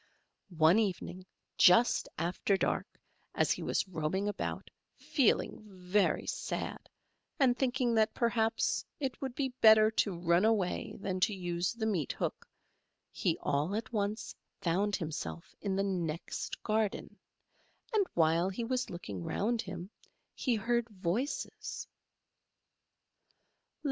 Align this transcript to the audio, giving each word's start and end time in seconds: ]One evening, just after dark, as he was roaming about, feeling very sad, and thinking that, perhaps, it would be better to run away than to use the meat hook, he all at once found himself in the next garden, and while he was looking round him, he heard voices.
]One 0.67 0.79
evening, 0.79 1.27
just 1.59 2.09
after 2.17 2.57
dark, 2.57 2.87
as 3.35 3.51
he 3.51 3.61
was 3.61 3.87
roaming 3.87 4.27
about, 4.27 4.71
feeling 4.97 5.61
very 5.63 6.25
sad, 6.25 6.89
and 7.39 7.55
thinking 7.55 7.93
that, 7.93 8.15
perhaps, 8.15 8.83
it 8.99 9.21
would 9.21 9.35
be 9.35 9.49
better 9.61 9.91
to 9.91 10.17
run 10.17 10.43
away 10.43 10.95
than 10.99 11.19
to 11.19 11.35
use 11.35 11.73
the 11.73 11.85
meat 11.85 12.13
hook, 12.13 12.47
he 13.11 13.37
all 13.43 13.75
at 13.75 13.93
once 13.93 14.33
found 14.59 14.95
himself 14.95 15.53
in 15.61 15.75
the 15.75 15.83
next 15.83 16.63
garden, 16.63 17.19
and 17.93 18.07
while 18.15 18.49
he 18.49 18.63
was 18.63 18.89
looking 18.89 19.23
round 19.23 19.61
him, 19.61 19.91
he 20.33 20.55
heard 20.55 20.89
voices. 20.89 21.87